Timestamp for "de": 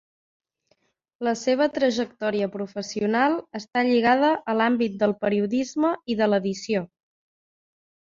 6.25-6.33